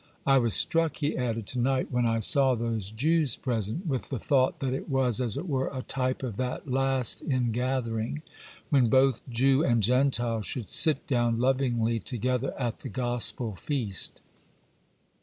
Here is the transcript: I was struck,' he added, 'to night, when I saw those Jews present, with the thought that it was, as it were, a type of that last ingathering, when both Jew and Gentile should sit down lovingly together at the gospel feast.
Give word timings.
I 0.25 0.39
was 0.39 0.55
struck,' 0.55 0.95
he 0.97 1.15
added, 1.15 1.45
'to 1.45 1.59
night, 1.59 1.91
when 1.91 2.07
I 2.07 2.21
saw 2.21 2.55
those 2.55 2.89
Jews 2.89 3.35
present, 3.35 3.85
with 3.85 4.09
the 4.09 4.17
thought 4.17 4.59
that 4.59 4.73
it 4.73 4.89
was, 4.89 5.21
as 5.21 5.37
it 5.37 5.47
were, 5.47 5.69
a 5.71 5.83
type 5.83 6.23
of 6.23 6.37
that 6.37 6.67
last 6.67 7.21
ingathering, 7.21 8.23
when 8.71 8.89
both 8.89 9.21
Jew 9.29 9.63
and 9.63 9.83
Gentile 9.83 10.41
should 10.41 10.71
sit 10.71 11.05
down 11.05 11.39
lovingly 11.39 11.99
together 11.99 12.59
at 12.59 12.79
the 12.79 12.89
gospel 12.89 13.53
feast. 13.55 14.21